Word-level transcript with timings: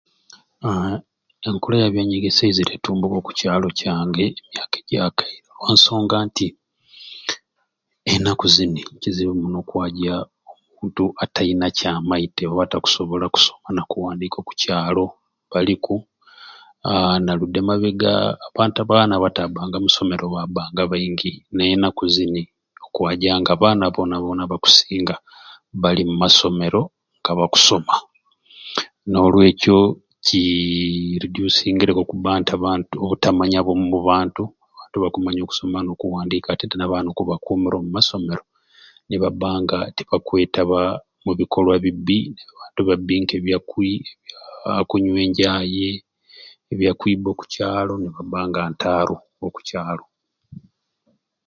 Aaa 0.69 0.95
enkola 1.47 1.75
ya 1.83 1.93
byanyegesya 1.93 2.43
eizire 2.45 2.71
etumbuka 2.75 3.15
oku 3.19 3.31
kyalo 3.39 3.67
kyange 3.79 4.25
emyaka 4.47 4.75
egyakaire 4.81 5.47
olwa 5.55 5.71
nsonga 5.75 6.17
nti 6.27 6.47
enaku 8.13 8.45
zini 8.55 8.81
kizibu 9.01 9.33
muno 9.41 9.57
okwaja 9.63 10.15
omuntu 10.51 11.03
atayina 11.23 11.67
kyamaite 11.77 12.43
oba 12.47 12.63
takusobola 12.71 13.25
kusoma 13.33 13.69
na 13.75 13.81
kuwandiika 13.89 14.37
oku 14.41 14.53
kyalo 14.61 15.05
tibaliku, 15.15 15.95
aa 16.87 17.15
na 17.25 17.31
ludi 17.39 17.57
emabega 17.61 18.11
abantu 18.47 18.77
abaana 18.79 19.13
abataabbanga 19.15 19.75
omu 19.77 19.85
masomero 19.87 20.23
baabbanga 20.35 20.81
yes 20.81 20.89
baingi 20.91 21.31
naye 21.55 21.71
enaku 21.77 22.03
zini 22.15 22.41
okwaja 22.85 23.31
ng'abaana 23.41 23.85
boona 23.95 24.15
booba 24.21 24.43
abakusinga 24.47 25.15
bali 25.81 26.01
mu 26.09 26.15
masomero 26.23 26.81
nga 27.19 27.31
bakusoma 27.39 27.95
n'olwekyo 29.09 29.77
kiii 30.25 31.15
ridusingireku 31.21 31.99
okubba 32.03 32.31
nti 32.39 32.51
abantu 32.57 32.93
obutamanya 33.03 33.59
omu 33.71 33.97
bantu 34.11 34.43
abantu 34.71 34.95
bakumanya 35.03 35.41
okusoma 35.43 35.77
n'okuwandiika 35.81 36.49
n'abaana 36.77 37.07
okubakuumira 37.09 37.75
omu 37.77 37.89
masomero 37.97 38.43
nibabba 39.07 39.49
nga 39.61 39.77
tibakwetaba 39.95 40.79
omu 41.21 41.31
bikolwa 41.39 41.73
ebibbi 41.79 42.19
bibbi 42.87 43.15
nk'ebya 43.21 43.57
kunywa 44.89 45.19
enjaaye 45.25 45.89
ebya 46.71 46.91
kwibba 46.99 47.27
oku 47.31 47.45
kyalo 47.53 47.93
ni 47.99 48.07
babba 48.15 48.39
nga 48.49 48.61
ntaaru 48.71 49.15
oku 49.45 49.59
kyalo 49.67 50.03